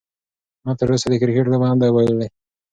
[0.63, 2.27] ما تر اوسه د کرکټ لوبه نه ده بایللې.